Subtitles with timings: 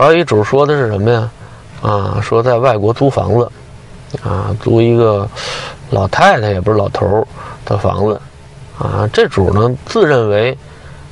[0.00, 1.30] 还有一主说的是什么呀？
[1.82, 3.52] 啊，说在外国租房子，
[4.22, 5.28] 啊，租一个
[5.90, 7.26] 老太太也不是老头儿
[7.66, 8.18] 的房子，
[8.78, 10.56] 啊，这主呢自认为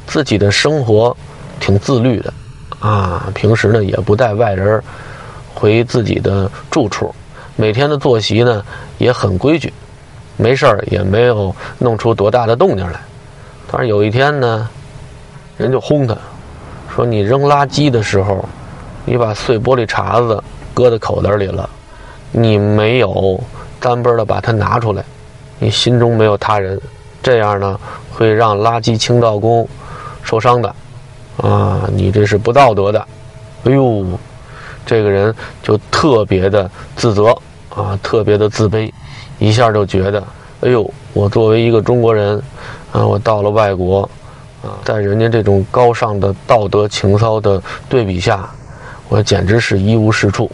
[0.06, 1.14] 自己的生活
[1.60, 2.32] 挺自律的，
[2.80, 4.82] 啊，平时呢也不带外人
[5.52, 7.14] 回自己的住处，
[7.56, 8.64] 每天的作息呢
[8.96, 9.70] 也很规矩，
[10.38, 12.98] 没事儿也没有弄出多大的动静来。
[13.70, 14.66] 但是有一天呢，
[15.58, 16.16] 人就轰他，
[16.94, 18.42] 说你扔垃圾的时候，
[19.08, 21.66] 你把碎玻璃碴子搁在口袋里了，
[22.30, 23.40] 你没有
[23.80, 25.02] 单倍的把它拿出来，
[25.58, 26.78] 你心中没有他人，
[27.22, 27.80] 这样呢
[28.12, 29.66] 会让垃圾清道工
[30.22, 30.74] 受伤的，
[31.38, 33.00] 啊，你这是不道德的。
[33.64, 34.04] 哎呦，
[34.84, 37.34] 这个人就特别的自责
[37.74, 38.92] 啊，特别的自卑，
[39.38, 40.22] 一下就觉得，
[40.60, 42.42] 哎呦，我作为一个中国人。
[42.90, 44.00] 啊，我到了外国，
[44.62, 48.48] 啊，在人家这种高尚的道德情操的对比下，
[49.08, 50.50] 我简直是一无是处，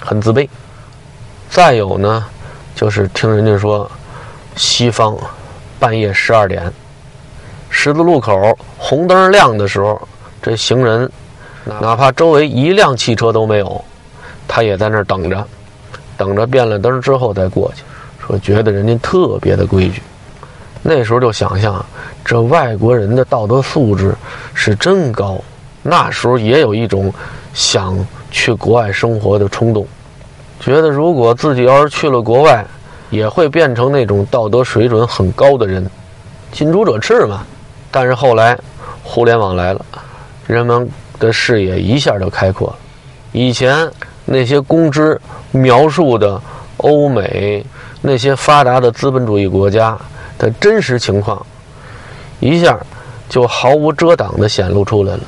[0.00, 0.48] 很自卑。
[1.48, 2.24] 再有呢，
[2.74, 3.90] 就是听人家说，
[4.56, 5.16] 西方
[5.78, 6.72] 半夜十二点，
[7.70, 10.00] 十字路口红灯亮的时候，
[10.42, 11.10] 这行人
[11.80, 13.84] 哪怕周围一辆汽车都没有，
[14.48, 15.46] 他也在那儿等着，
[16.16, 17.82] 等着变了灯之后再过去，
[18.26, 20.02] 说觉得人家特别的规矩。
[20.82, 21.84] 那时候就想象，
[22.24, 24.12] 这外国人的道德素质
[24.54, 25.38] 是真高。
[25.84, 27.12] 那时候也有一种
[27.54, 27.96] 想
[28.30, 29.86] 去国外生活的冲动，
[30.60, 32.64] 觉得如果自己要是去了国外，
[33.10, 35.88] 也会变成那种道德水准很高的人。
[36.50, 37.44] 近朱者赤嘛。
[37.90, 38.58] 但是后来
[39.02, 39.84] 互联网来了，
[40.46, 42.76] 人们的视野一下就开阔了。
[43.32, 43.90] 以前
[44.24, 46.40] 那些公知描述的
[46.78, 47.64] 欧美
[48.00, 49.98] 那些发达的资本主义国家。
[50.38, 51.46] 的真实情况，
[52.40, 52.76] 一下
[53.28, 55.20] 就毫无遮挡地显露出来了。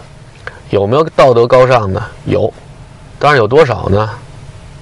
[0.75, 2.03] 有没有道德高尚的？
[2.25, 2.53] 有，
[3.20, 4.11] 当然有多少呢？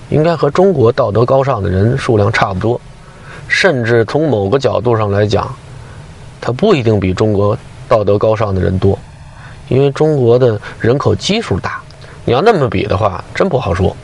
[0.08, 2.80] 应该和中国道德高尚的人数量差不多，
[3.46, 5.54] 甚至从某个角度上来讲，
[6.40, 7.54] 他不一定比中国
[7.90, 8.98] 道德高尚的人多，
[9.68, 11.78] 因为中国的人口基数大。
[12.24, 13.94] 你要那么比的话，真不好说。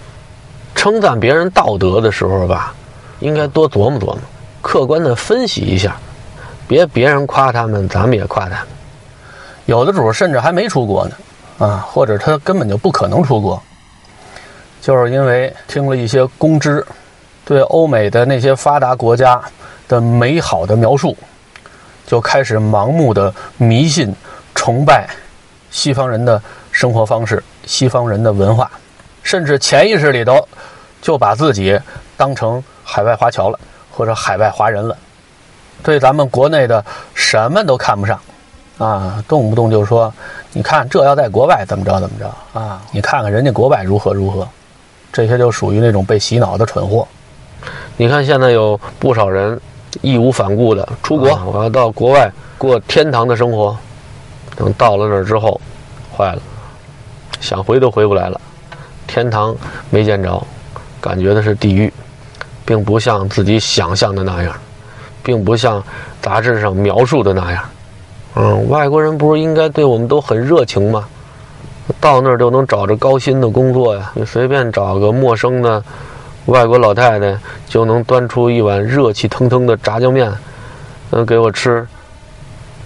[0.75, 2.75] 称赞别人道德的时候吧，
[3.21, 4.19] 应该多琢磨琢磨，
[4.61, 5.97] 客观地分析一下。
[6.67, 8.67] 别别人夸他们，咱们也夸他们。
[9.65, 11.15] 有的主甚至还没出国呢，
[11.59, 13.61] 啊，或者他根本就不可能出国，
[14.81, 16.85] 就是因为听了一些公知
[17.45, 19.43] 对欧美的那些发达国家
[19.89, 21.17] 的美好的描述，
[22.07, 24.15] 就开始盲目的迷信、
[24.55, 25.09] 崇拜
[25.71, 28.71] 西方人的生活方式、西方人的文化，
[29.23, 30.47] 甚至潜意识里头
[31.03, 31.79] 就把自己
[32.17, 33.59] 当成海外华侨了，
[33.91, 34.97] 或者海外华人了。
[35.83, 38.21] 对咱们国内的什么都看不上，
[38.79, 40.13] 啊，动不动就说，
[40.53, 42.81] 你看这要在国外怎么着怎么着啊？
[42.93, 44.47] 你看看人家国外如何如何，
[45.13, 47.07] 这些就属于那种被洗脑的蠢货。
[47.97, 49.61] 你看现在有不少人
[50.01, 53.77] 义无反顾的出国，我要到国外过天堂的生活。
[54.57, 55.61] 等到了那儿之后，
[56.17, 56.43] 坏了，
[57.41, 58.41] 想回都回不来了。
[59.07, 59.57] 天堂
[59.91, 60.41] 没见着，
[61.01, 61.93] 感觉的是地狱，
[62.65, 64.55] 并不像自己想象的那样。
[65.21, 65.83] 并不像
[66.23, 67.63] 杂志上描述的那样，
[68.35, 71.09] 嗯，外国人不是应该对我们都很热情吗？
[72.01, 75.83] 到那儿就能找着高薪的工作呀，你随便找个陌生的
[76.47, 80.33] 外国老太太就能端出一碗热气腾腾的炸酱面，
[81.11, 81.87] 嗯，给我吃。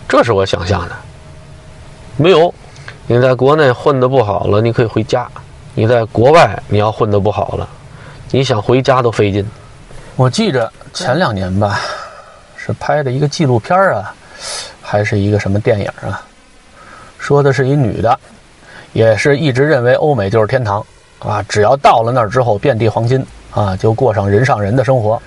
[0.09, 0.97] 这是我想象的。
[2.17, 2.55] 没有，
[3.07, 5.27] 你在国内混得不好了，你可以回家；
[5.75, 7.69] 你在国外，你要混得不好了，
[8.31, 9.45] 你想回家都费劲。
[10.17, 11.79] 我记着前两年吧。
[12.65, 14.15] 是拍的一个纪录片啊，
[14.93, 16.23] 还是一个什么电影啊？
[17.19, 18.21] 说的是一女的，
[18.93, 20.85] 也是一直认为欧美就是天堂
[21.21, 25.19] 啊，只要到了那儿之后遍地黄金啊，就过上人上人的生活，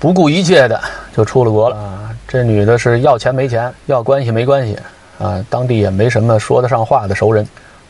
[0.00, 0.82] 不顾一切的
[1.16, 2.10] 就出了国了啊。
[2.26, 4.76] 这女的是要钱没钱，要关系没关系
[5.20, 7.46] 啊，当地也没什么说得上话的熟人，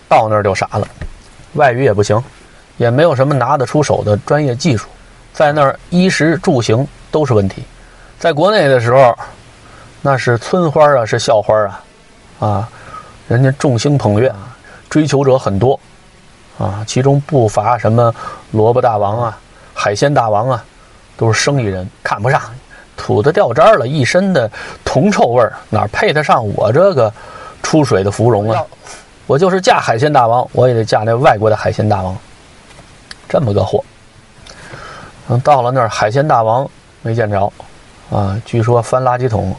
[0.07, 0.87] 到那儿就傻了，
[1.55, 2.23] 外语也不行，
[2.77, 4.89] 也没有什么拿得出手的专业技术，
[5.33, 7.65] 在那儿衣食住行都是问题。
[8.19, 9.17] 在国内的时候，
[10.07, 11.81] 那是村花啊，是校花啊，
[12.39, 12.69] 啊，
[13.27, 14.31] 人家众星捧月，
[14.91, 15.81] 追求者很多，
[16.59, 18.15] 啊，其中不乏什么
[18.51, 19.39] 萝卜大王啊、
[19.73, 20.63] 海鲜大王啊，
[21.17, 22.39] 都是生意人，看不上，
[22.99, 24.51] 土的掉渣了，一身的
[24.85, 27.11] 铜臭味，哪配得上我这个
[27.63, 28.63] 出水的芙蓉啊？
[29.27, 32.15] 我就是嫁海鲜大王，我也得嫁那外国的海鲜大王，
[33.27, 33.83] 这么个货。
[35.29, 36.69] 嗯，到了那儿，海鲜大王
[37.01, 37.51] 没见着。
[38.11, 39.57] 啊，据说翻垃圾桶，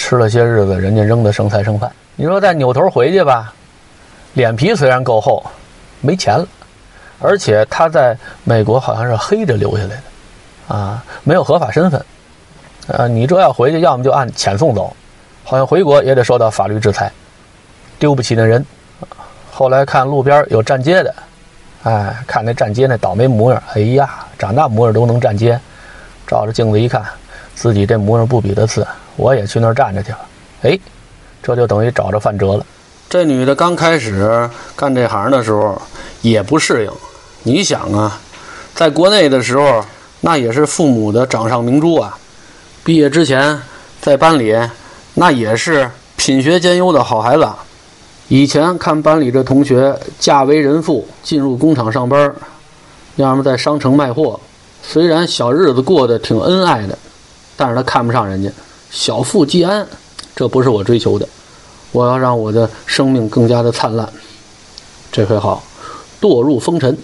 [0.00, 1.92] 吃了些日子，人家扔的剩菜剩饭。
[2.16, 3.52] 你说再扭头回去吧，
[4.32, 5.44] 脸皮虽然够厚，
[6.00, 6.46] 没钱了。
[7.20, 12.02] 而且他在美国好像是黑着留下来的，啊，没有合法身份，
[12.88, 14.96] 啊，你这要回去，要么就按遣送走，
[15.44, 17.12] 好像回国也得受到法律制裁，
[17.98, 18.64] 丢不起那人。
[19.52, 21.14] 后来看路边有站街的，
[21.82, 24.08] 哎，看那站街那倒霉模样，哎呀，
[24.38, 25.60] 长那模样都能站街，
[26.26, 27.04] 照着镜子一看，
[27.54, 30.18] 自己这模样不比他次，我也去那儿站着去了，
[30.62, 30.78] 哎，
[31.42, 32.64] 这就等于找着范哲了。
[33.08, 35.80] 这女的刚开始干这行的时候
[36.22, 36.92] 也不适应。
[37.42, 38.20] 你想啊，
[38.74, 39.84] 在国内的时候，
[40.20, 42.16] 那也是父母的掌上明珠啊。
[42.84, 43.60] 毕业之前
[44.00, 44.56] 在班里，
[45.14, 47.48] 那也是品学兼优的好孩子。
[48.28, 52.32] 以前看班里这同学嫁为人妇，进入工厂上班，
[53.16, 54.38] 要么在商城卖货，
[54.82, 56.96] 虽然小日子过得挺恩爱的，
[57.56, 58.48] 但是他看不上人家，
[58.90, 59.86] 小富即安，
[60.34, 61.26] 这不是我追求的。
[61.92, 64.08] 我要让我的生命更加的灿烂。
[65.12, 65.62] 这回好，
[66.20, 66.96] 堕入风尘，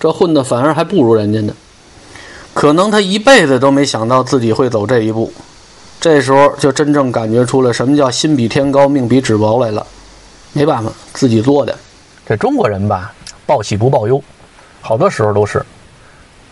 [0.00, 1.54] 这混的反而还不如人家呢。
[2.54, 5.32] 可能他一辈子都没想到自己会走这一步。
[6.00, 9.86] 这时候就真正感觉出了什么叫心比天高，命比纸薄来了。
[10.52, 11.76] 没办法，自己做的。
[12.26, 13.12] 这中国人吧，
[13.46, 14.22] 报喜不报忧，
[14.80, 15.64] 好多时候都是。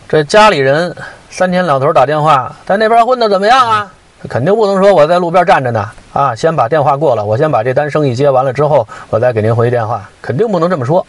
[0.07, 0.95] 这家里人
[1.29, 3.93] 三天两头打电话，在那边混的怎么样啊？
[4.29, 5.89] 肯定不能说我在路边站着呢。
[6.13, 11.05] 啊，先把电话过了，我先把这单生意接完了之后，我再给您回电话，肯定不能这么说，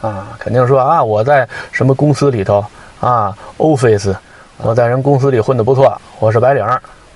[0.00, 2.64] 啊，肯定说啊，我在什么公司里头
[3.00, 4.12] 啊，office，
[4.56, 6.66] 我在人公司里混得不错，我是白领，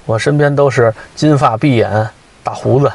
[0.07, 2.09] 我身边都是金发碧眼
[2.45, 2.93] 大胡子，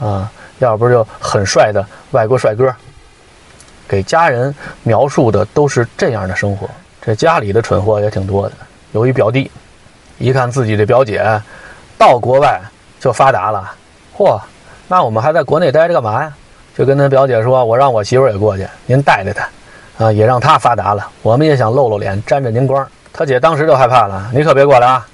[0.00, 0.28] 啊，
[0.58, 2.74] 要不就很帅的外国帅哥，
[3.86, 4.52] 给家人
[4.82, 6.68] 描述的都是这样的生活。
[7.00, 8.54] 这家里的蠢货也挺多的，
[8.90, 9.48] 有一表弟，
[10.18, 11.24] 一看自己的表姐
[11.98, 12.60] 到国外。
[13.00, 13.70] 就发达了，
[14.16, 14.40] 嚯！
[14.88, 16.32] 那我们还在国内待着干嘛呀？
[16.74, 21.06] 就跟他表姐说：“我让我媳妇也过去，您带着她，啊，也让她发达了。
[21.20, 25.06] 我们也想露露脸，沾着您光。”他姐当时就害怕了：“你可别过来啊！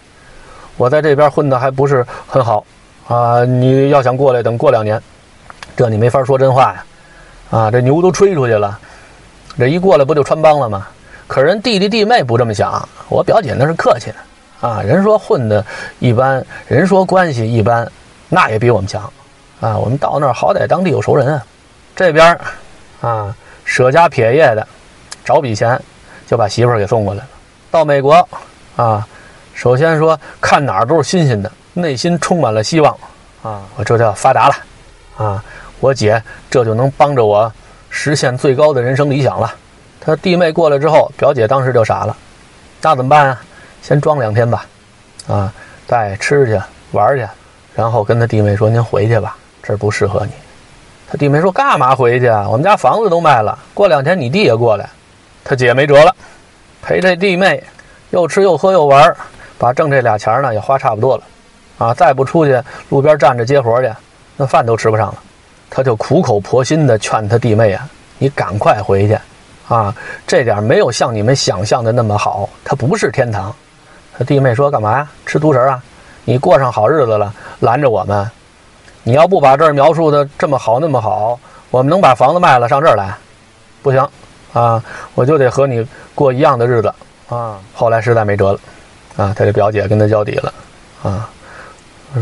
[0.76, 2.64] 我在这边混的还不是很好
[3.08, 3.44] 啊！
[3.44, 5.02] 你要想过来，等过两年，
[5.76, 6.84] 这你没法说真话呀！
[7.50, 8.78] 啊，这牛都吹出去了，
[9.58, 10.86] 这一过来不就穿帮了吗？
[11.26, 14.16] 可人弟弟弟妹不这么想，我表姐那是客气的。”
[14.60, 15.64] 啊，人说混的
[15.98, 17.90] 一般，人说关系一般，
[18.28, 19.10] 那也比我们强，
[19.60, 21.42] 啊，我们到那儿好歹当地有熟人啊。
[21.96, 22.38] 这边
[23.00, 23.34] 啊，
[23.64, 24.66] 舍家撇业的，
[25.24, 25.80] 找笔钱
[26.26, 27.28] 就把媳妇儿给送过来了。
[27.70, 28.28] 到美国，
[28.76, 29.06] 啊，
[29.54, 32.94] 首先说看哪儿都是新鲜的，内心充满了希望，
[33.42, 34.54] 啊，我这叫发达了，
[35.16, 35.44] 啊，
[35.80, 37.50] 我姐这就能帮着我
[37.88, 39.54] 实现最高的人生理想了。
[40.00, 42.14] 他弟妹过来之后，表姐当时就傻了，
[42.82, 43.42] 那怎么办啊？
[43.82, 44.66] 先装两天吧，
[45.26, 45.52] 啊，
[45.86, 46.60] 带吃去
[46.92, 47.26] 玩去，
[47.74, 50.32] 然后跟他弟妹说：“您回去吧，这儿不适合你。”
[51.10, 52.46] 他弟妹说：“干嘛回去啊？
[52.48, 54.88] 我们家房子都卖了，过两天你弟也过来。”
[55.42, 56.14] 他姐没辙了，
[56.82, 57.62] 陪这弟妹
[58.10, 59.16] 又吃又喝又玩，
[59.58, 61.22] 把挣这俩钱呢也花差不多了，
[61.78, 63.90] 啊，再不出去路边站着接活去，
[64.36, 65.14] 那饭都吃不上了。
[65.70, 67.88] 他就苦口婆心地劝他弟妹啊
[68.18, 69.18] ：“你赶快回去，
[69.68, 69.94] 啊，
[70.26, 73.54] 这点没有像你们想象的那么好，它不是天堂。”
[74.16, 75.08] 他弟妹说：“干嘛呀？
[75.24, 75.82] 吃独食啊？
[76.24, 78.30] 你过上好日子了，拦着我们？
[79.02, 81.40] 你要不把这儿描述的这么好那么好，
[81.70, 83.16] 我们能把房子卖了上这儿来？
[83.82, 84.06] 不行，
[84.52, 84.82] 啊，
[85.14, 86.92] 我就得和你过一样的日子
[87.30, 87.58] 啊！
[87.74, 88.60] 后来实在没辙了，
[89.16, 90.52] 啊，他这表姐跟他交底了，
[91.02, 91.30] 啊，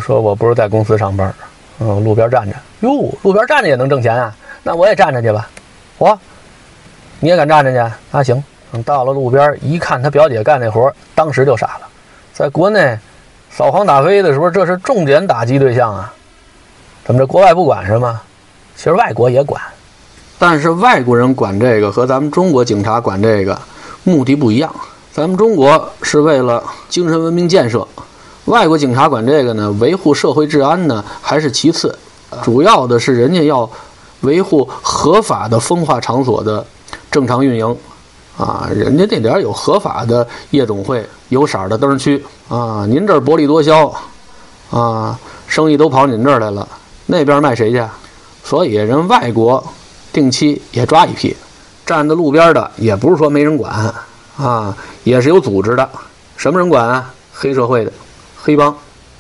[0.01, 1.35] 说我不是在公司上班，
[1.81, 2.55] 嗯，路边站着。
[2.81, 4.33] 哟，路边站着也能挣钱啊？
[4.63, 5.49] 那我也站着去吧。
[5.99, 6.17] 我，
[7.19, 7.95] 你也敢站着去？
[8.13, 8.43] 那行。
[8.71, 11.89] 等到了路边，一看他表姐干那活，当时就傻了。
[12.33, 12.99] 在国内
[13.51, 16.13] 扫黄打非的时候，这是重点打击对象啊！
[17.05, 18.21] 怎么这国外不管是吗？
[18.77, 19.61] 其实外国也管，
[20.39, 23.59] 但是外国人管这个和咱们中国警察管这个
[24.05, 24.73] 目的不一样。
[25.13, 27.89] 咱们中国是为了精神文明建设，
[28.45, 31.99] 外国警察管这个呢，维护社会治安呢还是其次，
[32.43, 33.69] 主要的是人家要
[34.21, 36.65] 维护合法的风化场所的
[37.11, 37.77] 正常运营。
[38.39, 42.87] 啊，人家那点儿有合法的夜总会，有色儿的灯区啊。
[42.89, 43.93] 您这儿薄利多销，
[44.71, 45.19] 啊，
[45.49, 46.67] 生意都跑您这儿来了，
[47.07, 47.85] 那边卖谁去？
[48.45, 49.63] 所以人外国
[50.13, 51.37] 定期也抓一批，
[51.85, 53.93] 站在路边的也不是说没人管
[54.37, 55.91] 啊，也是有组织的。
[56.37, 57.05] 什么人管？
[57.35, 57.93] 黑社会的
[58.41, 58.75] 黑帮，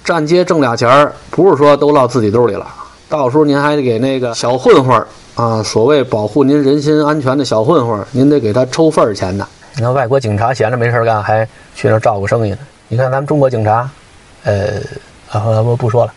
[0.05, 2.67] 站街挣俩钱儿，不是说都落自己兜里了，
[3.09, 5.05] 到时候您还得给那个小混混。
[5.39, 9.47] 啊，所谓保护您人身安全的小混混，您得给他抽份儿钱呢。
[9.77, 12.59] 你看外国警察闲着没事干，还去那照顾生意呢。
[12.89, 13.89] 你看咱们中国警察，
[14.43, 14.81] 呃，
[15.31, 16.13] 啊，不不说了。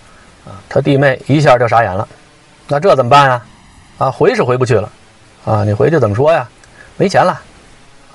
[0.47, 2.07] 啊，他弟妹一下就傻眼了。
[2.67, 3.41] 那这怎么办呀？
[3.99, 4.89] 啊，回是回不去了。
[5.45, 6.49] 啊，你回去怎么说呀？
[6.97, 7.39] 没钱了。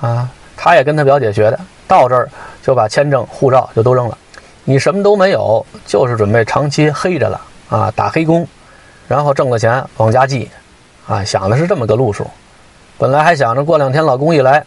[0.00, 2.28] 啊，他也跟他表姐学的，到这儿
[2.64, 4.18] 就把签证、护照就都扔了。
[4.64, 8.44] 你什么都没有，就是准备长期黑着了啊，打黑工，
[9.06, 10.50] 然后挣了钱往家寄，
[11.06, 12.26] 啊，想的是这么个路数。
[12.98, 14.64] 本来还想着过两天老公一来，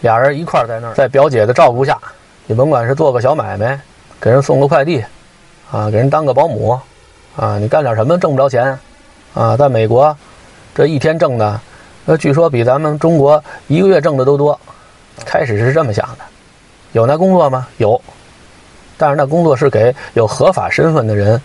[0.00, 1.98] 俩人一块儿在那儿，在表姐的照顾下，
[2.46, 3.78] 你甭管是做个小买卖，
[4.20, 5.04] 给人送个快递，
[5.70, 6.78] 啊，给人当个保姆，
[7.36, 8.78] 啊，你干点什么挣不着钱，
[9.34, 10.16] 啊，在美国，
[10.74, 11.60] 这一天挣的，
[12.04, 14.58] 那据说比咱们中国一个月挣的都多。
[15.24, 16.24] 开始是这么想的，
[16.92, 17.66] 有那工作吗？
[17.78, 18.00] 有。
[18.98, 21.40] 但是那工作是给有合法身份的人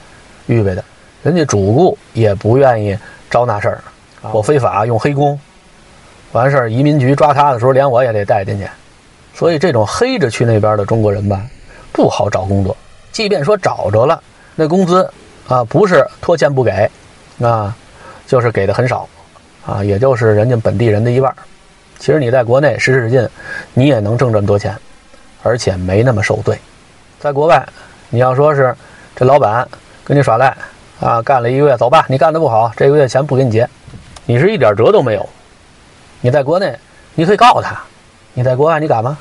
[0.45, 0.83] 预备的，
[1.23, 2.97] 人家主顾也不愿意
[3.29, 3.81] 招那事儿，
[4.31, 5.39] 我非法用黑工，
[6.31, 8.69] 完事儿移民局抓他的时候，连我也得带进去。
[9.33, 11.41] 所以这种黑着去那边的中国人吧，
[11.91, 12.75] 不好找工作。
[13.11, 14.21] 即便说找着了，
[14.55, 15.09] 那工资
[15.47, 16.89] 啊不是拖欠不给，
[17.41, 17.75] 啊
[18.27, 19.07] 就是给的很少，
[19.65, 21.33] 啊也就是人家本地人的一半。
[21.97, 23.27] 其实你在国内使使劲，
[23.73, 24.75] 你也能挣这么多钱，
[25.43, 26.57] 而且没那么受罪。
[27.19, 27.67] 在国外，
[28.09, 28.75] 你要说是
[29.15, 29.67] 这老板
[30.03, 30.55] 跟你耍赖
[30.99, 33.67] 啊，干了一个月，走吧，你干的不好，这个月钱不给你结，
[34.31, 35.27] 你是一点辙都没有。
[36.21, 36.73] 你在国内，
[37.15, 37.75] 你可以告他；
[38.33, 39.17] 你在国外，你敢吗？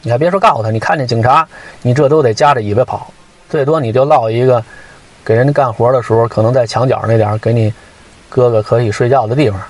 [0.00, 1.44] 你还别说告他，你看见警察，
[1.82, 3.12] 你这都得夹着尾巴跑。
[3.50, 4.62] 最多你就落一个，
[5.24, 7.74] 给人家干活的时候，可能在墙角那点给你
[8.28, 9.60] 搁个可以睡觉的地方，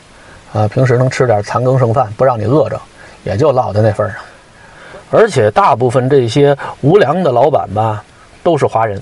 [0.53, 2.79] 啊，平时能吃点残羹剩饭，不让你饿着，
[3.23, 4.19] 也就落在那份上。
[5.11, 8.05] 而且大部分这些无良的老板吧，
[8.43, 9.01] 都是华人，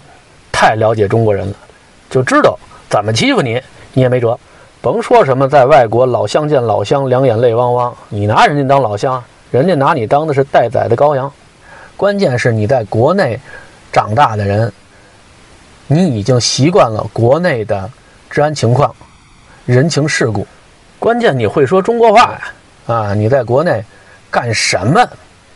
[0.52, 1.56] 太了解中国人了，
[2.08, 2.56] 就知道
[2.88, 3.60] 怎么欺负你，
[3.94, 4.38] 你也没辙。
[4.82, 9.22] 甭说什么在外国老乡见老乡，两眼泪汪汪，你拿人家当老乡，
[9.52, 11.32] 人家拿你当的是待宰的羔羊。
[11.96, 13.38] 关键是你在国内
[13.92, 14.72] 长大的人，
[15.86, 17.88] 你已经习惯了国内的
[18.28, 18.92] 治安情况、
[19.66, 20.44] 人情世故。
[20.98, 22.40] 关键你会说中国话呀，
[22.88, 23.84] 啊，你在国内
[24.32, 25.08] 干什么？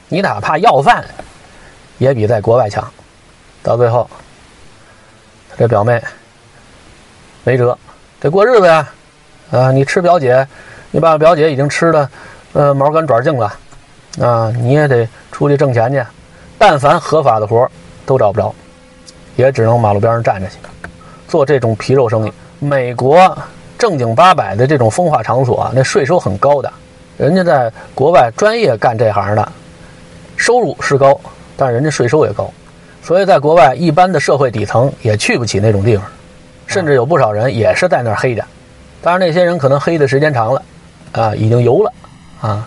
[0.08, 1.04] 你哪怕要饭，
[1.98, 2.88] 也比在国外强。
[3.60, 4.08] 到最后，
[5.58, 6.00] 这表妹
[7.42, 7.76] 没辙，
[8.20, 8.88] 得过日子呀。
[9.50, 10.46] 啊，你吃表姐，
[10.90, 12.08] 你把表姐已经吃的，
[12.52, 13.52] 呃，毛干爪净了。
[14.20, 16.02] 啊，你也得出去挣钱去。
[16.58, 17.70] 但凡合法的活
[18.06, 18.54] 都找不着，
[19.36, 20.56] 也只能马路边上站着去，
[21.28, 22.32] 做这种皮肉生意。
[22.58, 23.36] 美国
[23.76, 26.72] 正经八百的这种风化场所，那税收很高的，
[27.18, 29.52] 人家在国外专业干这行的。
[30.36, 31.18] 收入是高，
[31.56, 32.50] 但人家税收也高，
[33.02, 36.04] 所以在国外一般的社会底层也去不起那种地方，
[36.66, 38.42] 甚至有不少人也是在那儿黑的。
[39.06, 40.62] 当然那些人可能黑的时间长了，
[41.12, 41.92] 啊，已经油了，
[42.40, 42.66] 啊，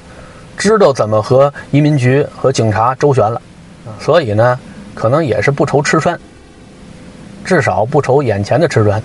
[0.57, 3.41] 知道怎么和移民局和警察周旋了，
[3.99, 4.57] 所以呢，
[4.95, 6.17] 可能也是不愁吃穿，
[7.43, 9.03] 至少不愁眼前的吃穿。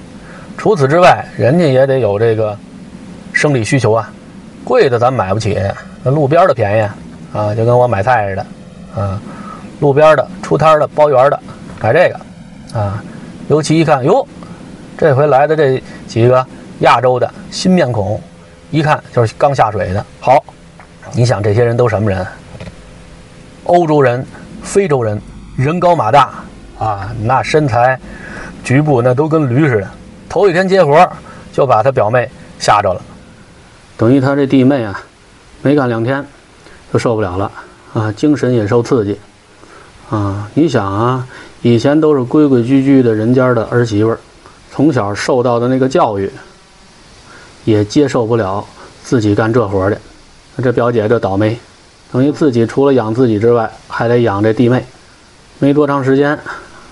[0.56, 2.56] 除此之外，人家也得有这个
[3.32, 4.08] 生理需求啊，
[4.62, 5.58] 贵的咱买不起，
[6.04, 6.88] 那路边的便宜。
[7.36, 8.46] 啊，就跟我买菜似的，
[8.94, 9.20] 啊，
[9.80, 11.40] 路边的、出摊的、包圆的，
[11.80, 13.02] 买这个，啊，
[13.48, 14.24] 尤其一看，哟，
[14.96, 16.46] 这回来的这几个
[16.80, 18.20] 亚洲的新面孔，
[18.70, 20.04] 一看就是刚下水的。
[20.20, 20.42] 好，
[21.12, 22.26] 你想这些人都什么人？
[23.64, 24.24] 欧洲人、
[24.62, 25.20] 非洲人，
[25.56, 26.30] 人高马大，
[26.78, 27.98] 啊，那身材、
[28.62, 29.90] 局部那都跟驴似的。
[30.28, 31.10] 头一天接活，
[31.52, 33.00] 就把他表妹吓着了，
[33.96, 35.00] 等于他这弟妹啊，
[35.62, 36.24] 没干两天。
[36.92, 37.50] 就受不了了
[37.92, 39.18] 啊，精神也受刺激
[40.10, 40.48] 啊！
[40.54, 41.26] 你想啊，
[41.60, 44.16] 以前都是规规矩矩的人家的儿媳妇，
[44.70, 46.30] 从小受到的那个教育，
[47.64, 48.64] 也接受不了
[49.02, 49.98] 自己干这活的。
[50.62, 51.58] 这表姐这倒霉，
[52.12, 54.84] 等于自己除了养自己之外，还得养这弟妹。
[55.58, 56.38] 没多长时间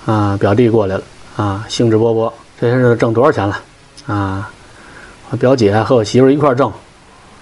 [0.07, 1.03] 啊，表弟过来了
[1.37, 3.61] 啊，兴致勃勃，这些日子挣多少钱了
[4.07, 4.51] 啊？
[5.31, 6.73] 我表姐和我媳妇一块挣，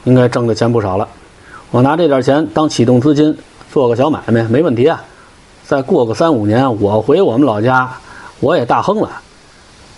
[0.04, 1.08] 应该挣的钱不少了。
[1.70, 3.36] 我拿这点钱当启动资金，
[3.72, 5.02] 做个小买卖没问题啊。
[5.66, 7.88] 再过个三五年，我回我们老家，
[8.40, 9.10] 我也大亨了。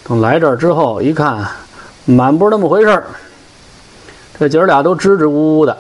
[0.04, 1.46] 等来这儿之后一看，
[2.04, 3.04] 满不是那么回事儿。
[4.38, 5.76] 这姐儿俩都支支吾吾的，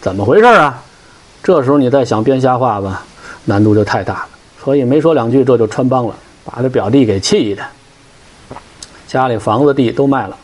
[0.00, 0.82] 怎么回事啊？
[1.42, 3.02] 这时候你再想编瞎话吧，
[3.44, 4.28] 难度就太大了。
[4.62, 7.62] 所以没说两句，这就穿帮了，把这表弟给气的。
[9.06, 10.36] 家里房子地都卖了，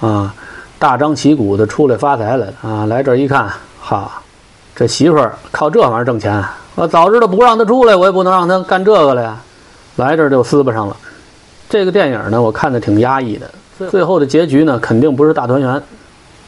[0.00, 0.34] 啊，
[0.78, 2.86] 大张旗鼓的出来发财了啊！
[2.86, 4.22] 来这一看，哈。
[4.76, 6.44] 这媳妇儿靠这玩意儿挣钱，
[6.76, 9.36] 我早知道不让她出来，我也不能让她干这个了呀。
[9.96, 10.96] 来这就撕巴上了。
[11.68, 13.50] 这个电影呢，我看的挺压抑的，
[13.90, 15.80] 最后的结局呢，肯定不是大团圆。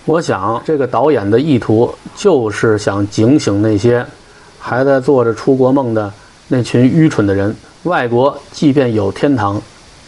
[0.05, 4.05] 我想这个导演的意图就是想警醒那些
[4.59, 6.13] 还在做着出国梦的
[6.49, 9.61] 那群愚蠢的人：外国即便有天堂，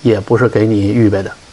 [0.03, 1.31] 也不是给你预备的。